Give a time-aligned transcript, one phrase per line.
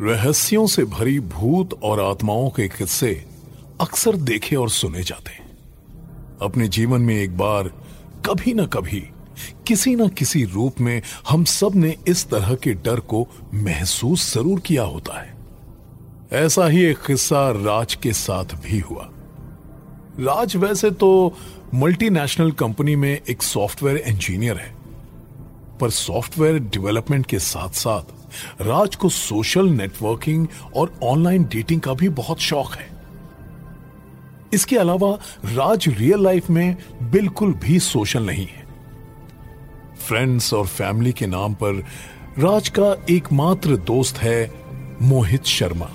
[0.00, 3.26] रहस्यों से भरी भूत और आत्माओं के किस्से
[3.80, 5.50] अक्सर देखे और सुने जाते हैं।
[6.42, 7.68] अपने जीवन में एक बार
[8.26, 9.10] कभी ना कभी,
[9.66, 14.82] किसी ना किसी रूप में हम सबने इस तरह के डर को महसूस ज़रूर किया
[14.82, 15.36] होता है।
[16.32, 19.10] ऐसा ही एक किस्सा राज के साथ भी हुआ।
[20.20, 21.36] राज वैसे तो
[21.74, 24.74] मल्टीनेशनल कंपनी में एक सॉफ्टवेयर इंजीनियर है।
[25.80, 30.46] पर सॉफ्टवेयर डेवलपमेंट के साथ साथ राज को सोशल नेटवर्किंग
[30.76, 32.88] और ऑनलाइन डेटिंग का भी बहुत शौक है।
[34.52, 38.66] इसके अलावा राज रियल लाइफ में बिल्कुल भी सोशल नहीं है।
[40.08, 41.84] फ्रेंड्स और फैमिली के नाम पर
[42.38, 44.54] राज का एकमात्र दोस्त है
[45.02, 45.90] मोहित शर्मा।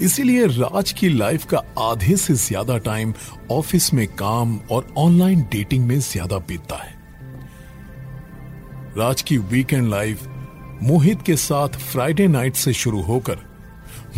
[0.00, 3.12] इसीलिए राज की लाइफ का आधे से ज़्यादा टाइम
[3.50, 6.94] ऑफ़िस में काम और ऑनलाइन डेटिंग में ज़्यादा बीतता है।
[8.98, 10.26] राज की वीकेंड लाइफ
[10.82, 13.38] मोहित के साथ फ्राइडे नाइट से शुरू होकर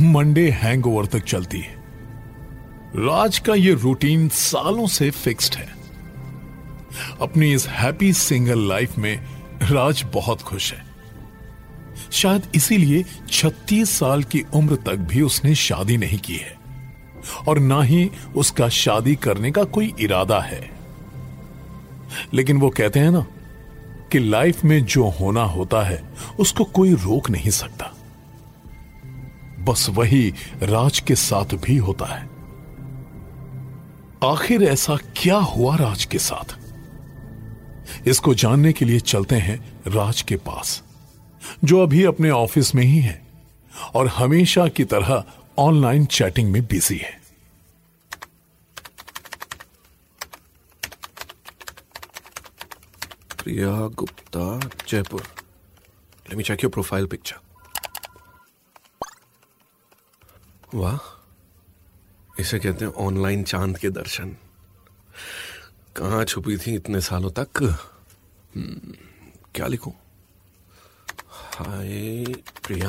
[0.01, 1.75] मंडे हैंगओवर तक चलती है।
[2.97, 5.69] राज का यह रूटीन सालों से फिक्स्ड है।
[7.21, 9.17] अपनी इस हैप्पी सिंगल लाइफ में
[9.63, 10.94] राज बहुत खुश है।
[12.15, 16.57] शायद इसीलिए 36 साल की उम्र तक भी उसने शादी नहीं की है।
[17.49, 20.71] और ना ही उसका शादी करने का कोई इरादा है।
[22.35, 23.27] लेकिन वो कहते हैं ना
[24.13, 26.05] कि लाइफ में जो होना होता है,
[26.41, 27.95] उसको कोई रोक नहीं सकता।
[29.65, 32.29] बस वही राज के साथ भी होता है।
[34.33, 36.59] आखिर ऐसा क्या हुआ राज के साथ?
[38.09, 40.83] इसको जानने के लिए चलते हैं राज के पास।
[41.65, 43.27] जो अभी अपने ऑफ़िस में ही है
[43.95, 45.25] और हमेशा की तरह
[45.59, 47.21] ऑनलाइन चैटिंग में बिज़ी है।
[53.43, 55.21] Priya Gupta Jaipur.
[55.21, 57.37] Let me check your profile picture
[60.75, 60.99] वाह
[62.41, 64.37] इसे कहते हैं ऑनलाइन चाँद के दर्शन।
[65.97, 67.63] कहाँ छुपी थी इतने सालों तक?
[68.57, 68.95] हम्म,
[69.55, 69.93] क्या लिखूं?
[71.55, 72.25] हाय
[72.67, 72.89] प्रिया।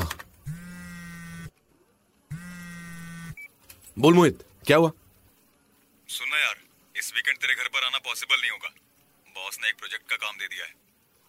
[4.00, 4.92] बोल मोहित क्या हुआ?
[6.08, 6.56] सुनना यार
[6.96, 8.70] इस वीकेंड तेरे घर पर आना पॉसिबल नहीं होगा।
[9.28, 10.74] बॉस ने एक प्रोजेक्ट का काम दे दिया है।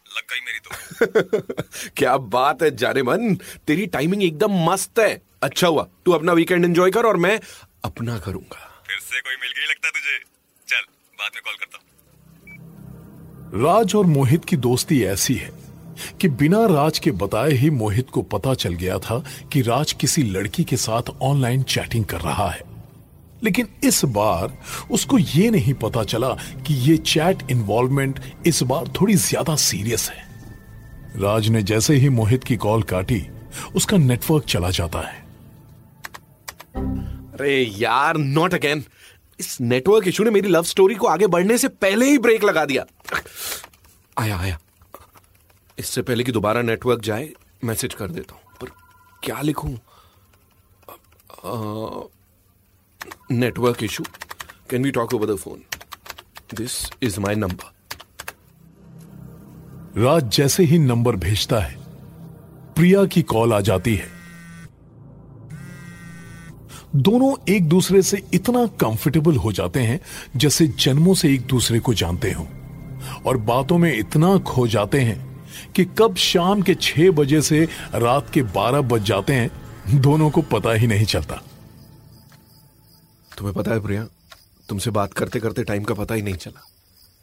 [0.07, 3.35] लग गई मेरी तो। क्या बात है जाने मन।
[3.67, 7.41] तेरी टाइमिंग एकदम मस्त है। अच्छा हुआ तू अपना वीकेंड एंजॉय कर और मैं
[7.85, 10.19] अपना करूँगा। फिर से कोई मिल गई लगता तुझे।
[10.69, 10.83] चल
[11.19, 11.85] बाद में कॉल करता हूँ।
[13.65, 15.66] राज और मोहित की दोस्ती ऐसी है।
[16.21, 20.23] कि बिना राज के बताए ही मोहित को पता चल गया था कि राज किसी
[20.23, 22.65] लड़की के साथ ऑनलाइन चैटिंग कर रहा है।
[23.45, 24.57] लेकिन इस बार
[24.91, 26.29] उसको यह नहीं पता चला
[26.67, 30.25] कि यह चैट इन्वॉल्वमेंट इस बार थोड़ी ज़्यादा सीरियस है।
[31.17, 33.23] राज ने जैसे ही मोहित की कॉल काटी,
[33.75, 35.25] उसका नेटवर्क चला जाता है।
[37.35, 38.85] अरे यार नॉट अगेन
[39.41, 42.65] इस नेटवर्क इशू ने मेरी लव स्टोरी को आगे बढ़ने से पहले ही ब्रेक लगा
[42.65, 42.85] दिया।
[44.17, 44.59] आया आया।
[45.79, 47.29] इससे पहले कि दोबारा नेटवर्क जाए
[47.65, 48.69] मैसेज कर देता हूँ। पर
[49.23, 49.77] क्या लिखूं?
[53.31, 54.05] Network issue
[54.71, 55.63] can we talk over the phone
[56.55, 57.75] this is my number
[60.03, 61.77] Raj जैसे ही नंबर भेजता है,
[62.75, 64.09] प्रिया की कॉल आ जाती है।
[66.97, 70.01] दोनों एक दूसरे से इतना कंफर्टेबल हो जाते हैं
[70.37, 72.47] जैसे जन्मों से एक दूसरे को जानते हो।
[73.27, 75.36] और बातों में इतना खो जाते हैं
[75.77, 77.65] कि कब शाम के छह बजे से
[77.97, 81.43] रात के बारह बज जाते हैं दोनों को पता ही नहीं चलता।
[83.33, 84.07] तुम्हें पता है प्रिया
[84.69, 86.67] तुमसे बात करते करते टाइम का पता ही नहीं चला।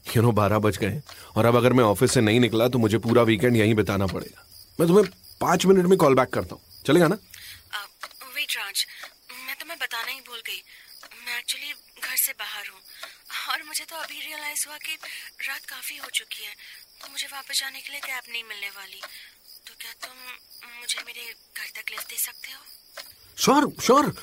[0.06, 1.02] यू नो बारह बज गए
[1.36, 4.46] और अब अगर मैं ऑफ़िस से नहीं निकला तो मुझे पूरा वीकेंड यहीं बिताना पड़ेगा।
[4.80, 5.06] मैं तुम्हें
[5.42, 7.16] पाँच मिनट में कॉल बैक करता हूँ। चलेगा ना?
[8.36, 8.86] वेट राज
[9.48, 10.62] मैं तुम्हें बताना ही भूल गई।
[11.26, 12.82] मैं एक्चुअली घर से बाहर हूँ
[13.52, 14.94] और मुझे तो अभी रियलाइज़ हुआ कि
[15.48, 16.54] रात काफ़ी हो चुकी है।
[17.12, 19.00] मुझे वापस जाने के लिए कैब नहीं मिलने वाली।
[19.68, 20.16] तो क्या तुम
[20.80, 21.22] मुझे मेरे
[21.58, 22.60] घर तक लिफ्ट दे सकते हो?
[23.38, 24.14] Sure sure.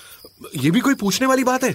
[0.56, 1.75] ये भी कोई पूछने वाली बात है।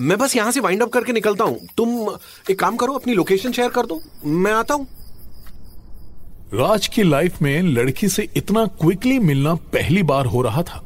[0.00, 2.16] मैं बस यहाँ से वाइंड अप करके निकलता हूँ। तुम
[2.50, 4.86] एक काम करो अपनी लोकेशन शेयर कर दो। मैं आता हूँ।
[6.54, 10.82] राज की लाइफ में लड़की से इतना क्विकली मिलना पहली बार हो रहा था।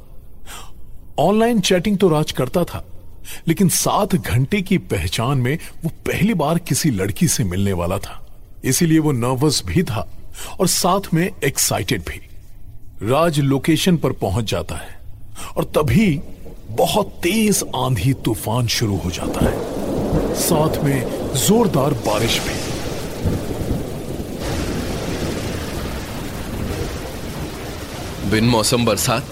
[1.18, 2.84] ऑनलाइन चैटिंग तो राज करता था
[3.48, 8.22] लेकिन सात घंटे की पहचान में वो पहली बार किसी लड़की से मिलने वाला था।
[8.64, 10.08] इसीलिए वो नर्वस भी था
[10.60, 12.20] और साथ में एक्साइटेड भी।
[13.02, 14.98] राज लोकेशन पर पहुँच जाता है
[15.56, 16.20] और तभी
[16.70, 22.54] बहुत तेज आंधी तूफ़ान शुरू हो जाता है। साथ में जोरदार बारिश भी।
[28.30, 29.26] बिन मौसम बरसात,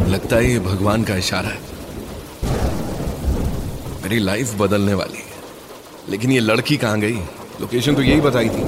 [0.00, 1.64] लगता है ये भगवान का इशारा है।
[4.02, 5.34] मेरी लाइफ बदलने वाली है,
[6.08, 7.18] लेकिन ये लड़की कहाँ गई?
[7.60, 8.64] लोकेशन तो यही बताई थी।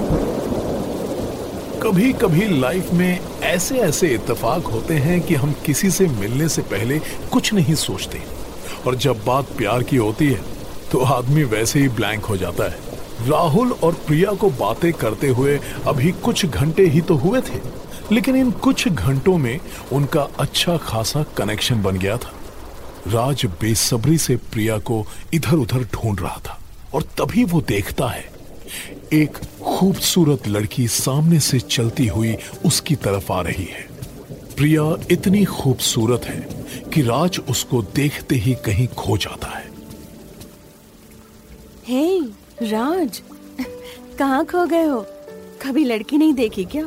[1.80, 6.62] कभी कभी लाइफ में ऐसे ऐसे इतफाक होते हैं कि हम किसी से मिलने से
[6.64, 6.98] पहले
[7.32, 8.22] कुछ नहीं सोचते।
[8.86, 10.40] और जब बात प्यार की होती है
[10.92, 15.58] तो आदमी वैसे ही ब्लैंक हो जाता है। राहुल और प्रिया को बातें करते हुए
[15.86, 17.60] अभी कुछ घंटे ही तो हुए थे,
[18.12, 19.58] लेकिन इन कुछ घंटों में
[19.92, 22.32] उनका अच्छा खासा कनेक्शन बन गया था।
[23.08, 25.04] राज बेसब्री से प्रिया को
[25.34, 26.58] इधर उधर ढूंढ रहा था,
[26.94, 28.24] और तभी वो देखता है
[29.12, 32.36] एक खूबसूरत लड़की सामने से चलती हुई
[32.66, 33.86] उसकी तरफ़ आ रही है।
[34.56, 36.40] प्रिया इतनी खूबसूरत है
[36.94, 39.66] कि राज उसको देखते ही कहीं खो जाता है।
[41.88, 42.28] हे hey,
[42.62, 43.22] राज
[44.18, 45.00] कहाँ खो गए हो?
[45.66, 46.82] कभी लड़की नहीं देखी क्या?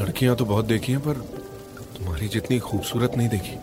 [0.00, 1.14] लड़कियाँ तो बहुत देखी हैं पर
[1.96, 3.56] तुम्हारी जितनी खूबसूरत नहीं देखी।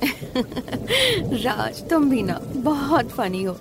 [1.44, 3.56] राज तुम भी ना बहुत फनी हो।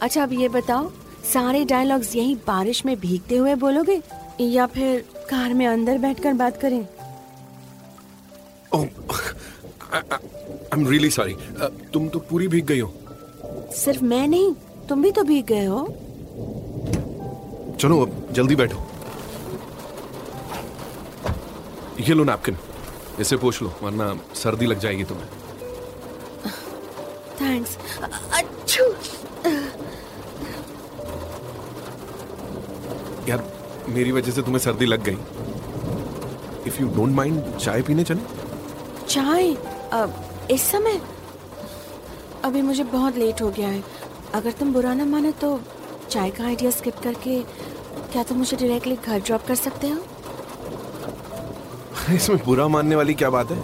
[0.00, 0.90] अच्छा अब ये बताओ
[1.24, 4.00] सारे डायलॉग्स यही बारिश में भीगते हुए बोलोगे?
[4.40, 5.00] या फिर
[5.30, 6.80] कार में अंदर बैठकर बात करें?
[8.74, 8.84] आई
[10.72, 11.34] एम रियली सॉरी
[11.92, 12.92] तुम तो पूरी भीग गई हो।
[13.76, 14.52] सिर्फ़ मैं नहीं
[14.88, 15.86] तुम भी तो भीग गए हो।
[17.80, 18.78] चलो अब जल्दी बैठो।
[22.00, 22.56] ये लो नैपकिन
[23.20, 25.28] इसे पोछ लो वरना सर्दी लग जाएगी तुम्हें।
[27.40, 27.76] थैंक्स
[28.34, 28.84] अच्छू
[33.28, 33.42] यार
[33.88, 35.16] मेरी वजह से तुम्हें सर्दी लग गई।
[36.66, 38.20] इफ़ यू डोंट माइंड चाय पीने चले?
[39.08, 39.54] चाय?
[39.92, 40.14] अब
[40.50, 41.00] इस समय?
[42.44, 43.82] अभी मुझे बहुत लेट हो गया है।
[44.34, 45.60] अगर तुम बुरा ना माने तो
[46.10, 47.40] चाय का आइडिया स्किप करके
[48.12, 49.98] क्या तुम मुझे डायरेक्टली घर ड्रॉप कर सकते हो?
[52.14, 53.58] इसमें बुरा मानने वाली क्या बात है?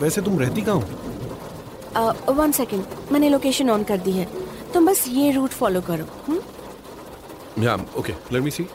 [0.00, 2.32] वैसे तुम रहती कहाँ हो?
[2.32, 4.28] वन सेकेंड मैंने लोकेशन ऑन कर दी है।
[4.74, 6.06] तुम बस ये रूट फॉलो करो?
[7.58, 8.66] या okay let me see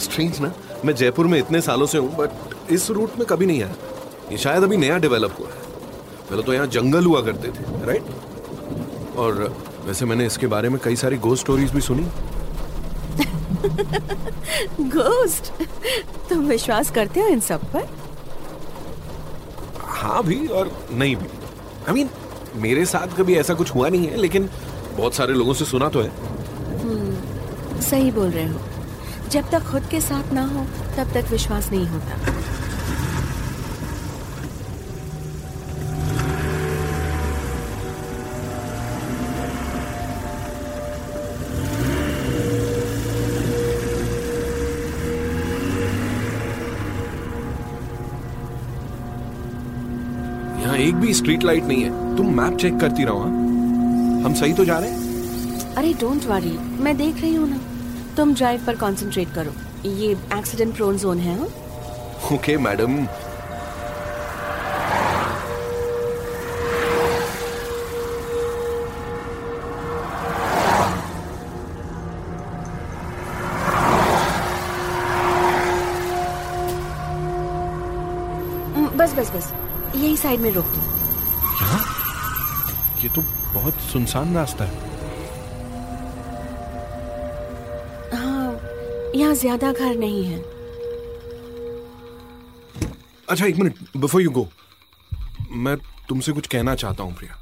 [0.00, 0.52] strange ना?
[0.84, 3.74] मैं जयपुर में इतने सालों से हूँ बट इस रूट में कभी नहीं आया।
[4.32, 5.64] ये शायद अभी नया डेवलप हुआ है।
[6.30, 9.32] पहले तो यहाँ जंगल हुआ करते थे राइट और
[9.86, 12.06] वैसे मैंने इसके बारे में कई सारी गोस्ट स्टोरीज भी सुनी।
[14.88, 15.52] घोस्ट
[16.28, 17.88] तुम विश्वास करते हो इन सब पर?
[19.80, 21.26] हाँ भी और नहीं भी।
[21.88, 22.08] आई मीन
[22.62, 24.48] मेरे साथ कभी ऐसा कुछ हुआ नहीं है लेकिन
[24.96, 26.10] बहुत सारे लोगों से सुना तो है।
[27.80, 28.58] सही बोल रहे हो।
[29.32, 30.64] जब तक खुद के साथ ना हो
[30.96, 32.14] तब तक विश्वास नहीं होता।
[50.60, 53.30] यहाँ एक भी स्ट्रीट लाइट नहीं है। तुम मैप चेक करती रहो हाँ?
[54.24, 55.74] हम सही तो जा रहे हैं?
[55.76, 57.60] अरे डोंट वरी मैं देख रही हूँ ना।
[58.16, 59.52] तुम ड्राइव पर कंसंट्रेट करो।
[59.88, 61.48] ये एक्सीडेंट प्रोन जोन है हाँ?
[62.34, 62.92] ओके मैडम
[78.76, 79.52] हम्म, बस बस बस।
[79.94, 80.80] यही साइड में रोक दो।
[81.60, 81.80] यहाँ?
[83.02, 83.22] ये तो
[83.54, 84.85] बहुत सुनसान रास्ता है हाँ।
[89.16, 90.38] यहाँ ज़्यादा घर नहीं है।
[93.28, 94.46] अच्छा एक मिनट बिफोर यू गो
[95.52, 95.76] मैं
[96.08, 97.36] तुमसे कुछ कहना चाहता हूँ, प्रिया।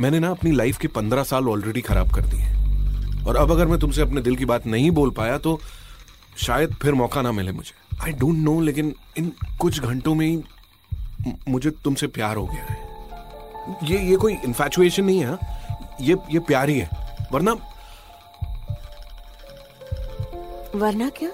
[0.00, 3.78] मैंने ना अपनी लाइफ के पंद्रह साल ऑलरेडी खराब कर दिए और अब अगर मैं
[3.80, 5.58] तुमसे अपने दिल की बात नहीं बोल पाया तो
[6.38, 7.72] शायद फिर मौका ना मिले मुझे।
[8.04, 10.42] आई डोंट नो लेकिन इन कुछ घंटों में ही
[11.48, 12.84] मुझे तुमसे प्यार हो गया है।
[13.84, 15.38] ये ये कोई इन्फेचुएशन नहीं है हाँ?
[16.00, 16.90] ये ये प्यार ही है।
[17.32, 17.54] वरना
[20.76, 21.30] वरना क्या?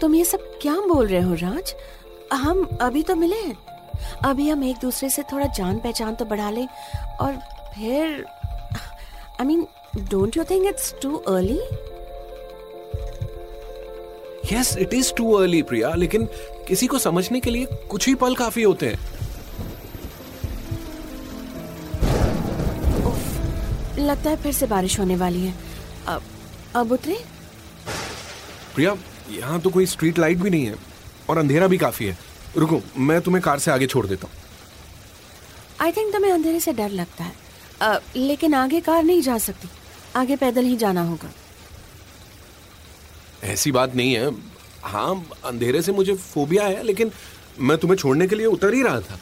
[0.00, 1.74] तुम ये सब क्या बोल रहे हो राज?
[2.32, 3.56] हम अभी तो मिले हैं।
[4.24, 6.66] अभी हम एक दूसरे से थोड़ा जान पहचान तो बढ़ा लें
[7.20, 7.36] और
[7.74, 8.24] फिर
[9.40, 9.66] I mean
[10.10, 11.60] don't you think it's too early
[14.52, 16.28] yes it is too early Priya लेकिन
[16.68, 18.98] किसी को समझने के लिए कुछ ही पल काफ़ी होते हैं।
[23.98, 25.54] लगता है फिर से बारिश होने वाली है।
[26.06, 26.22] अब
[26.78, 27.24] अब उतरे?
[28.74, 28.96] प्रिया
[29.30, 30.74] यहाँ तो कोई स्ट्रीट लाइट भी नहीं है
[31.28, 32.18] और अंधेरा भी काफ़ी है।
[32.56, 34.36] रुको मैं तुम्हें कार से आगे छोड़ देता हूँ।
[35.80, 37.32] आई थिंक तुम्हें अंधेरे से डर लगता है।
[37.80, 39.68] अ, लेकिन आगे कार नहीं जा सकती।
[40.16, 41.30] आगे पैदल ही जाना होगा।
[43.44, 44.30] ऐसी बात नहीं है।
[44.82, 47.10] हाँ अंधेरे से मुझे फोबिया है लेकिन
[47.60, 49.18] मैं तुम्हें छोड़ने के लिए उतर ही रहा था।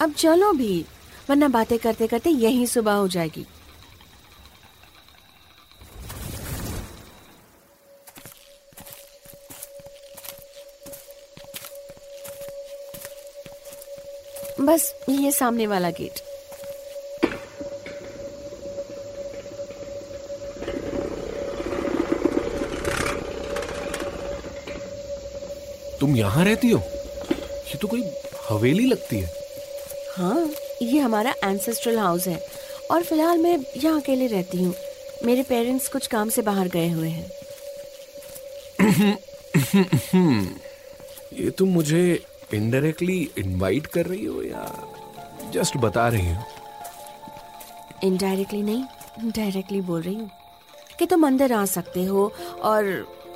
[0.00, 0.84] अब चलो भी
[1.30, 3.46] वरना बातें करते करते यही सुबह हो जाएगी।
[14.66, 16.20] बस ये सामने वाला गेट।
[26.00, 26.78] तुम यहाँ रहती हो?
[26.78, 28.02] ये तो कोई
[28.48, 29.30] हवेली लगती है।
[30.16, 30.48] हाँ
[30.82, 32.40] ये हमारा एंसेस्ट्रल हाउस है
[32.90, 34.74] और फ़िलहाल मैं यहाँ अकेले रहती हूँ।
[35.24, 37.30] मेरे पेरेंट्स कुछ काम से बाहर गए हुए हैं।
[41.32, 42.02] ये तुम मुझे
[42.54, 44.64] इनडायरेक्टली इनवाइट कर रही हो या
[45.54, 46.42] जस्ट बता रही हो
[48.04, 50.30] इनडायरेक्टली नहीं डायरेक्टली बोल रही हूँ
[50.98, 52.32] कि तुम अंदर आ सकते हो
[52.62, 52.84] और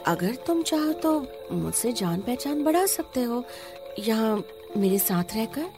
[0.06, 1.18] अगर तुम चाहो तो
[1.52, 3.44] मुझसे जान पहचान बढ़ा सकते हो
[3.98, 4.42] यहाँ
[4.76, 5.74] मेरे साथ रहकर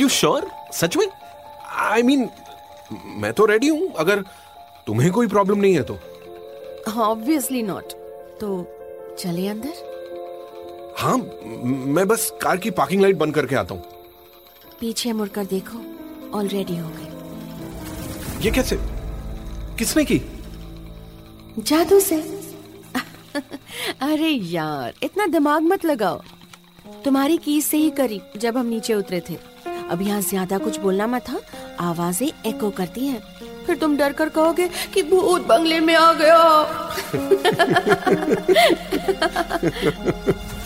[0.00, 0.44] you sure?
[0.72, 4.22] सच में आई I मीन mean, मैं तो रेडी हूँ अगर
[4.86, 5.98] तुम्हें कोई प्रॉब्लम नहीं है तो
[7.02, 7.92] ऑब्वियसली नॉट
[8.40, 8.50] तो
[9.18, 9.89] चले अंदर
[11.00, 13.82] हाँ मैं बस कार की पार्किंग लाइट बंद करके आता हूँ।
[14.80, 15.78] पीछे मुड़कर देखो
[16.38, 18.76] ऑलरेडी हो गई। ये कैसे?
[19.78, 20.18] किसने की?
[21.58, 22.16] जादू से।
[24.02, 26.20] अरे यार इतना दिमाग मत लगाओ।
[27.04, 29.36] तुम्हारी कीज से ही करी जब हम नीचे उतरे थे।
[29.90, 31.40] अब यहाँ ज़्यादा कुछ बोलना मत था
[31.80, 33.22] आवाज़ें एको करती हैं।
[33.66, 36.38] फिर तुम डर कर कहोगे कि भूत बंगले में आ गया।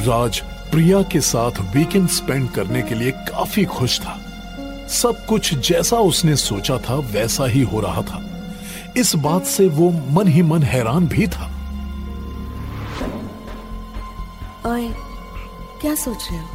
[0.00, 0.40] राज
[0.70, 4.18] प्रिया के साथ वीकेंड स्पेंड करने के लिए काफ़ी खुश था।
[4.88, 8.26] सब कुछ जैसा उसने सोचा था वैसा ही हो रहा था।
[8.96, 11.46] इस बात से वो मन ही मन हैरान भी था।
[14.66, 14.88] ओए
[15.80, 16.48] क्या सोच रहे हो?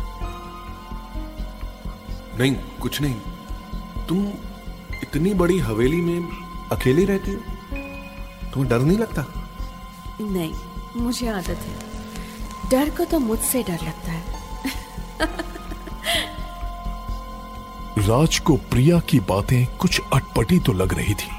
[2.39, 3.15] नहीं कुछ नहीं।
[4.09, 4.27] तुम
[5.03, 6.27] इतनी बड़ी हवेली में
[6.71, 7.39] अकेली रहती हो?
[8.53, 9.25] तुम्हें डर नहीं लगता?
[10.21, 10.53] नहीं
[10.97, 11.84] मुझे आदत है।
[12.71, 14.23] डर को तो मुझसे डर लगता है।
[17.99, 21.29] राज को प्रिया की बातें कुछ अटपटी तो लग रही थी,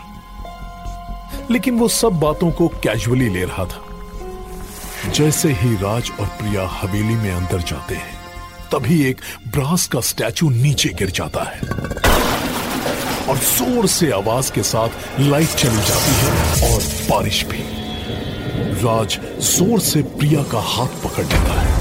[1.50, 3.82] लेकिन वो सब बातों को कैजुअली ले रहा था।
[5.10, 8.14] जैसे ही राज और प्रिया हवेली में अंदर जाते हैं,
[8.72, 11.60] तभी एक ब्रास का स्टैचू नीचे गिर जाता है
[13.28, 17.75] और ज़ोर से आवाज़ के साथ लाइट चली जाती है और बारिश भी।
[18.76, 21.74] राज ज़ोर से प्रिया का हाथ पकड़ लेता है।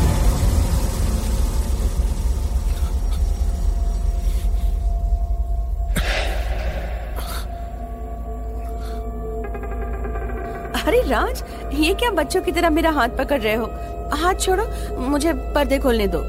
[10.84, 13.66] अरे राज ये क्या बच्चों की तरह मेरा हाथ पकड़ रहे हो?
[14.14, 14.66] हाथ छोड़ो
[15.02, 16.22] मुझे पर्दे खोलने दो।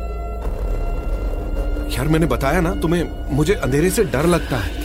[1.96, 3.04] यार मैंने बताया ना तुम्हें
[3.37, 4.85] मुझे अंधेरे से डर लगता है।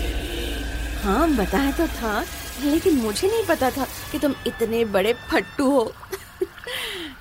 [1.03, 2.23] हाँ बताया तो था।
[2.63, 5.93] लेकिन मुझे नहीं पता था कि तुम इतने बड़े फट्टू हो।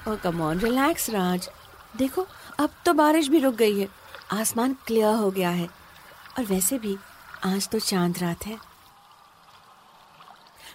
[0.09, 1.49] ओ कम ऑन रिलैक्स राज
[1.97, 2.27] देखो,
[2.59, 3.89] अब तो बारिश भी रुक गई है।
[4.33, 5.69] आसमान क्लियर हो गया है।
[6.39, 6.97] और वैसे भी,
[7.45, 8.59] आज तो चाँद रात है।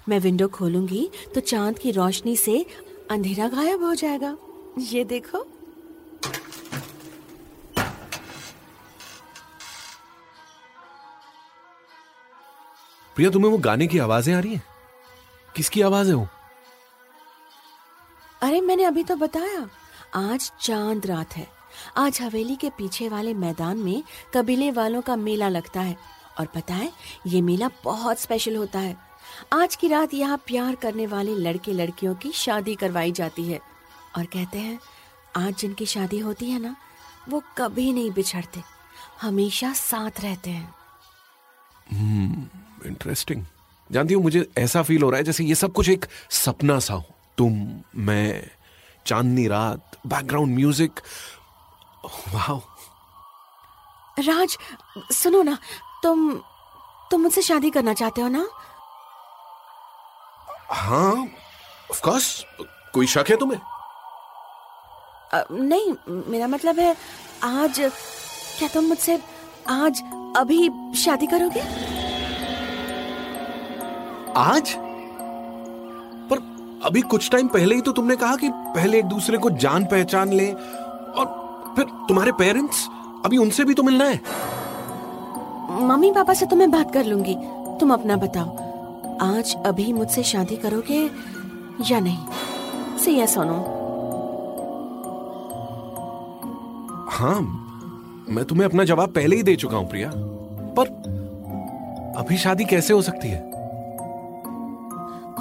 [0.09, 2.65] मैं विंडो खोलूँगी तो चाँद की रोशनी से
[3.11, 4.37] अंधेरा गायब हो जाएगा।
[4.79, 5.54] ये देखो।
[13.15, 14.63] प्रिया तुम्हें वो गाने की आवाज़ें आ रही हैं?
[15.55, 16.27] किसकी आवाज़ है वो?
[18.41, 19.69] अरे मैंने अभी तो बताया।
[20.15, 21.47] आज चाँद रात है।
[21.97, 24.03] आज हवेली के पीछे वाले मैदान में
[24.33, 25.97] कबीले वालों का मेला लगता है।
[26.39, 26.93] और पता है
[27.27, 28.97] ये मेला बहुत स्पेशल होता है।
[29.53, 33.59] आज की रात यहाँ प्यार करने वाले लड़के लड़कियों की शादी करवाई जाती है।
[34.17, 34.79] और कहते हैं
[35.35, 36.75] आज जिनकी शादी होती है ना
[37.29, 38.61] वो कभी नहीं बिछड़ते।
[39.21, 40.75] हमेशा साथ रहते हैं।
[42.87, 43.43] इंटरेस्टिंग
[43.89, 46.93] जानती हूँ मुझे ऐसा फील हो रहा है जैसे ये सब कुछ एक सपना सा
[46.93, 47.03] हो।
[47.37, 47.53] तुम
[47.95, 48.49] मैं
[49.05, 50.99] चांदनी रात बैकग्राउंड म्यूज़िक
[52.33, 52.57] वाह
[54.17, 54.57] राज
[55.11, 55.57] सुनो ना
[56.03, 56.31] तुम
[57.11, 58.45] तुम मुझसे शादी करना चाहते हो ना?
[60.71, 61.27] हाँ
[61.91, 62.45] ऑफ़ कोर्स
[62.93, 63.59] कोई शक है तुम्हें?
[65.33, 65.93] अ, नहीं
[66.31, 66.95] मेरा मतलब है
[67.43, 67.79] आज
[68.59, 69.19] क्या तुम मुझसे
[69.69, 70.01] आज
[70.37, 71.61] अभी शादी करोगे?
[74.37, 74.75] आज?
[76.29, 76.39] पर
[76.85, 80.33] अभी कुछ टाइम पहले ही तो तुमने कहा कि पहले एक दूसरे को जान पहचान
[80.33, 82.87] ले और फिर तुम्हारे पेरेंट्स
[83.25, 84.21] अभी उनसे भी तो मिलना है।
[85.81, 87.35] मम्मी पापा से तो मैं बात कर लूँगी।
[87.79, 88.57] तुम अपना बताओ
[89.21, 91.01] आज अभी मुझसे शादी करोगे
[91.91, 92.97] या नहीं?
[92.97, 93.59] से यस और नो
[97.11, 97.39] हाँ
[98.29, 100.11] मैं तुम्हें अपना जवाब पहले ही दे चुका हूँ प्रिया।
[100.77, 100.87] पर
[102.17, 103.54] अभी शादी कैसे हो सकती है?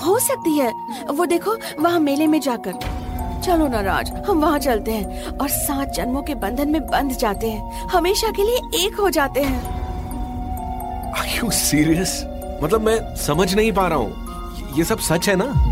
[0.07, 0.73] हो सकती है।
[1.11, 2.73] वो देखो वहाँ मेले में जाकर।
[3.45, 7.51] चलो ना राज हम वहाँ चलते हैं और सात जन्मों के बंधन में बंध जाते
[7.51, 9.85] हैं। हमेशा के लिए एक हो जाते हैं।
[11.13, 12.09] Are you serious?
[12.63, 14.25] मतलब मैं समझ नहीं पा रहा हूँ।
[14.79, 15.71] ये सब सच है ना?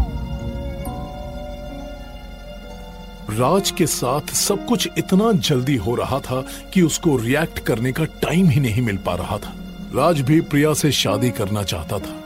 [3.30, 8.04] राज के साथ सब कुछ इतना जल्दी हो रहा था कि उसको रिएक्ट करने का
[8.04, 9.52] टाइम ही नहीं मिल पा रहा था।
[9.94, 12.21] राज भी प्रिया से शादी करना चाहता था।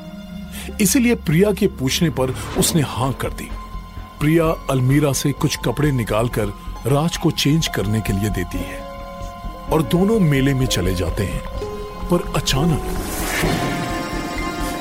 [0.81, 3.49] इसीलिए प्रिया के पूछने पर उसने हाँ कर दी।
[4.21, 6.47] प्रिया अलमीरा से कुछ कपड़े निकालकर
[6.87, 8.81] राज को चेंज करने के लिए देती है
[9.73, 11.43] और दोनों मेले में चले जाते हैं
[12.09, 12.83] पर अचानक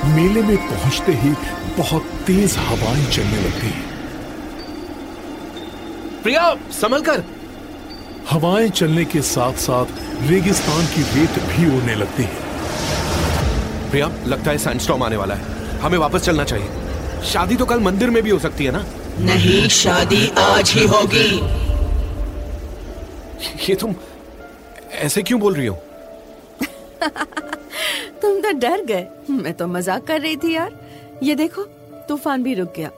[0.06, 1.30] मेले में पहुँचते ही
[1.78, 3.84] बहुत तेज हवाएँ चलने लगती हैं।
[6.24, 7.24] प्रिया संभल कर।
[8.30, 9.86] हवाएँ चलने के साथ साथ
[10.30, 12.44] रेगिस्तान की रेत भी उड़ने लगती है।
[13.92, 16.70] प्रिया लगता है सैंडस्टॉर्म आने वाला है। हमें वापस चलना चाहिए।
[17.24, 18.86] शादी तो कल मंदिर में भी हो सकती है ना?
[19.20, 21.30] नहीं शादी आज ही होगी।
[23.70, 23.96] ये तुम
[24.92, 25.76] ऐसे क्यों बोल रही हो?
[28.22, 30.72] तुम तो डर गए। मैं तो मज़ाक कर रही थी यार।
[31.24, 31.64] ये देखो
[32.08, 32.90] तूफ़ान भी रुक गया।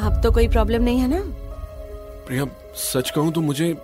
[0.00, 1.20] अब तो कोई प्रॉब्लम नहीं है ना?
[2.26, 3.76] प्रिया सच कहूँ तो मुझे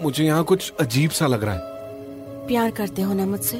[0.00, 1.60] मुझे यहाँ कुछ अजीब सा लग रहा है।
[2.46, 3.56] प्यार करते हो ना मुझसे?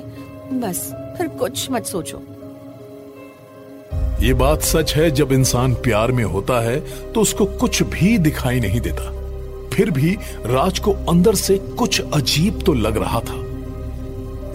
[0.53, 2.19] बस फिर कुछ मत सोचो।
[4.21, 6.77] ये बात सच है, जब इंसान प्यार में होता है
[7.13, 9.11] तो उसको कुछ भी दिखाई नहीं देता।
[9.75, 13.45] फिर भी राज को अंदर से कुछ अजीब तो लग रहा था।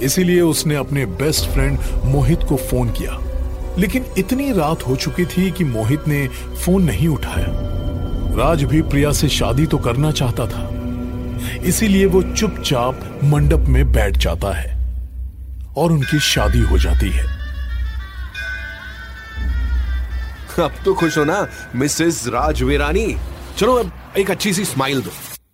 [0.05, 3.19] इसीलिए उसने अपने बेस्ट फ्रेंड मोहित को फ़ोन किया।
[3.77, 7.51] लेकिन इतनी रात हो चुकी थी कि मोहित ने फ़ोन नहीं उठाया।
[8.37, 10.69] राज भी प्रिया से शादी तो करना चाहता था।
[11.65, 14.95] इसीलिए वो चुपचाप मंडप में बैठ जाता है
[15.77, 17.40] और उनकी शादी हो जाती है।
[20.59, 23.15] अब तो खुश हो ना मिसेस राज वीरानी
[23.57, 25.11] चलो अब एक अच्छी सी स्माइल दो।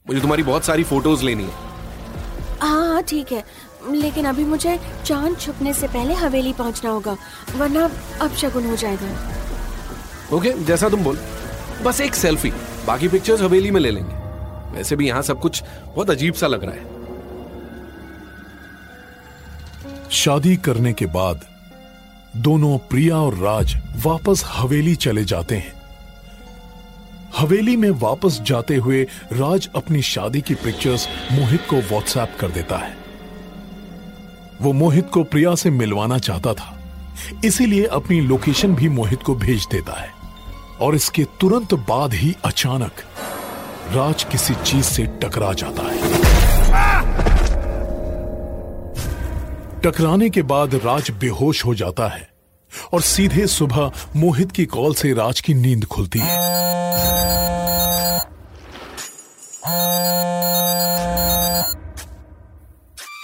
[0.08, 1.66] मुझे तुम्हारी बहुत सारी फ़ोटोज़ लेनी है।
[2.62, 3.44] हाँ हाँ ठीक है।
[3.92, 7.16] लेकिन अभी मुझे चाँद छुपने से पहले हवेली पहुँचना होगा
[7.56, 7.90] वरना
[8.22, 9.08] अब शगुन हो जाएगा।
[10.36, 11.18] ओके जैसा तुम बोल।
[11.84, 12.52] बस एक सेल्फी
[12.88, 14.16] बाकी पिक्चर्स हवेली में ले लेंगे।
[14.78, 15.64] वैसे भी यहाँ सब कुछ
[15.96, 16.96] बहुत अजीब सा लग रहा है।
[20.12, 21.46] शादी करने के बाद
[22.36, 25.74] दोनों प्रिया और राज वापस हवेली चले जाते हैं।
[27.38, 32.78] हवेली में वापस जाते हुए राज अपनी शादी की पिक्चर्स मोहित को व्हाट्सएप कर देता
[32.78, 32.98] है।
[34.62, 36.80] वो मोहित को प्रिया से मिलवाना चाहता था।
[37.46, 40.10] इसीलिए अपनी लोकेशन भी मोहित को भेज देता है।
[40.82, 42.92] और इसके तुरंत बाद ही अचानक
[43.92, 46.17] राज किसी चीज़ से टकरा जाता है।
[49.88, 52.28] टकराने के बाद राज बेहोश हो जाता है
[52.94, 56.26] और सीधे सुबह मोहित की कॉल से राज की नींद खुलती है।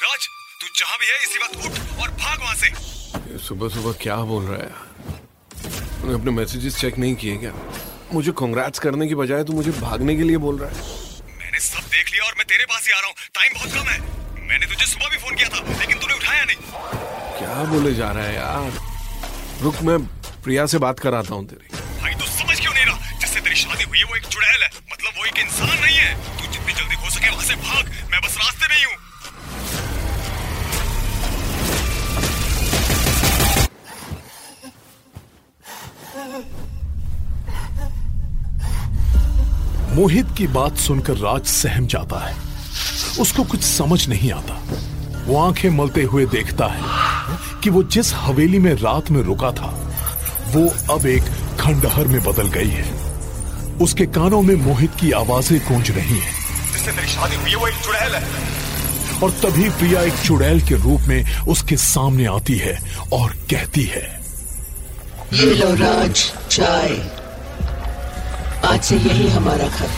[0.03, 0.27] राज
[0.61, 4.43] तू जहाँ भी है इसी वक्त उठ और भाग वहाँ से। सुबह सुबह क्या बोल
[4.43, 4.71] रहा है?
[6.01, 7.53] तूने अपने मैसेजेस चेक नहीं किए क्या?
[8.13, 10.75] मुझे कांग्रेट्स करने की बजाय तू मुझे भागने के लिए बोल रहा है।
[11.37, 13.91] मैंने सब देख लिया और मैं तेरे पास ही आ रहा हूँ। टाइम बहुत कम
[13.91, 14.12] है।
[14.53, 16.57] मैंने तुझे सुबह भी फ़ोन किया था लेकिन तूने उठाया नहीं।
[17.37, 18.71] क्या बोले जा रहा है यार?
[19.61, 19.97] रुक मैं
[20.43, 21.67] प्रिया से बात कराता हूँ तेरी।
[22.01, 22.97] भाई तू समझ क्यों नहीं रहा?
[23.21, 26.13] जिससे तेरी शादी हुई है वो एक चुड़ैल है। मतलब वो एक इंसान नहीं है।
[26.37, 28.97] तू जितनी जल्दी हो सके वहाँ से भाग। मैं बस रास्ते में ही हूँ।
[39.97, 42.52] मोहित की बात सुनकर राज सहम जाता है।
[43.19, 44.61] उसको कुछ समझ नहीं आता।
[45.25, 46.81] वो आँखें मलते हुए देखता है
[47.63, 49.69] कि वो जिस हवेली में रात में रुका था
[50.47, 51.23] वो अब एक
[51.59, 52.85] खंडहर में बदल गई है।
[53.81, 56.33] उसके कानों में मोहित की आवाज़ें गूंज रही हैं।
[56.71, 60.75] जिससे तेरी शादी हुई है वो एक चुड़ैल है। और तभी प्रिया एक चुड़ैल के
[60.75, 62.77] रूप में उसके सामने आती है
[63.13, 64.05] और कहती है
[65.33, 66.97] ये लो राज चाय
[68.65, 69.89] आज से यही हमारा घर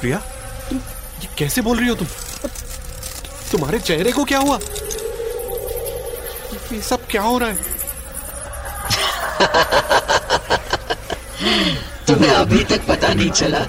[0.00, 0.22] प्रिया?
[1.20, 2.06] ये कैसे बोल रही हो तुम?
[3.52, 4.58] तुम्हारे चेहरे को क्या हुआ?
[6.72, 7.56] ये सब क्या हो रहा है?
[12.06, 13.66] तुम्हें अभी तक पता नहीं चला।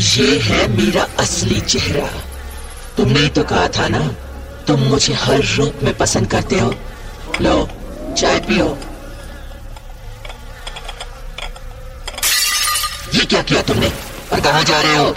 [0.00, 2.06] ये है मेरा असली चेहरा।
[2.96, 4.00] तुमने तो कहा था ना,
[4.66, 6.74] तुम मुझे हर रूप में पसंद करते हो।
[7.40, 7.68] लो,
[8.18, 8.78] चाय पियो।
[13.14, 13.92] ये क्या किया तुमने?
[14.32, 15.14] और कहा जा रहे हो?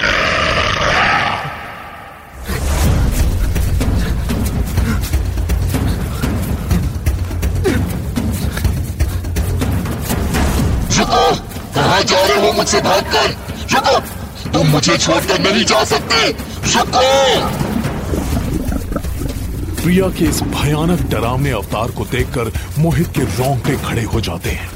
[12.65, 13.27] मुझसे भागकर
[13.73, 13.99] रुको।
[14.49, 16.29] तुम मुझे छोड़कर नहीं जा सकते।
[16.73, 17.01] रुको।
[19.81, 24.69] प्रिया के इस भयानक डरावने अवतार को देखकर मोहित के रोंगटे खड़े हो जाते हैं।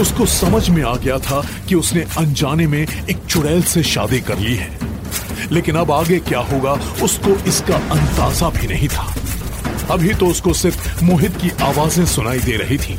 [0.00, 4.38] उसको समझ में आ गया था कि उसने अनजाने में एक चुड़ैल से शादी कर
[4.38, 4.70] ली है।
[5.52, 9.06] लेकिन अब आगे क्या होगा उसको इसका अंदाज़ा भी नहीं था।
[9.90, 12.98] अभी तो उसको सिर्फ़ मोहित की आवाज़ें सुनाई दे रही थी।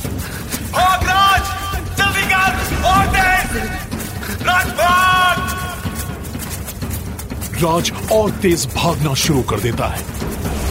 [7.55, 10.03] राज और तेज भागना शुरू कर देता है।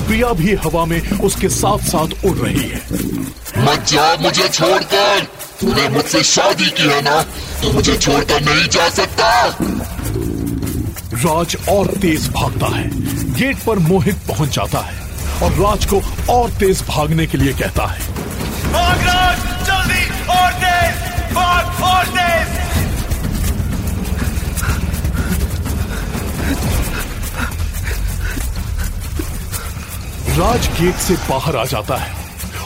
[0.07, 2.81] प्रिया भी हवा में उसके साथ साथ उड़ रही है।
[3.59, 5.21] मत जाओ मुझे छोड़कर।
[5.61, 7.23] तूने मुझसे शादी की है ना?
[7.63, 9.29] तो मुझे छोड़कर नहीं जा सकता।
[11.25, 12.87] राज और तेज भागता है।
[13.35, 14.97] गेट पर मोहित पहुँच जाता है
[15.43, 18.01] और राज को और तेज भागने के लिए कहता है।
[18.73, 20.95] भाग राज जल्दी और तेज
[21.35, 22.44] भाग और तेज।
[30.39, 32.13] राज गेट से बाहर आ जाता है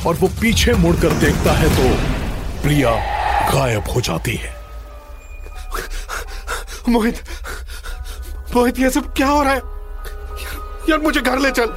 [0.06, 1.96] और वो पीछे मुड़कर देखता है तो
[2.62, 2.90] प्रिया
[3.52, 4.56] गायब हो जाती है।
[6.88, 7.22] मोहित
[8.56, 9.60] मोहित ये सब क्या हो रहा है?
[10.90, 11.72] यार मुझे घर ले चल।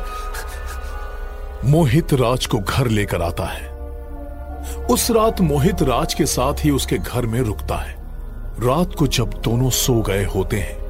[1.66, 3.70] मोहित राज को घर लेकर आता है।
[4.86, 7.96] उस रात मोहित राज के साथ ही उसके घर में रुकता है।
[8.60, 10.81] रात को जब दोनों सो गए होते हैं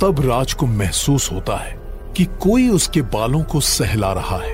[0.00, 1.74] तब राज को महसूस होता है
[2.16, 4.52] कि कोई उसके बालों को सहला रहा है।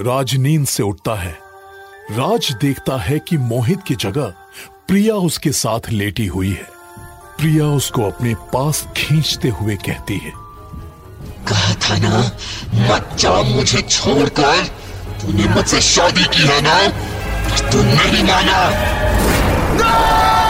[0.00, 1.32] राज नींद से उठता है।
[2.10, 4.32] राज देखता है कि मोहित की जगह
[4.88, 6.68] प्रिया उसके साथ लेटी हुई है।
[7.38, 10.32] प्रिया उसको अपने पास खींचते हुए कहती है,
[11.48, 12.18] कहा था ना,
[12.74, 14.64] मत जाओ मुझे छोड़कर।
[15.20, 16.78] तूने मुझसे शादी की है ना?
[17.70, 18.58] तू नहीं माना।
[19.78, 20.45] जरा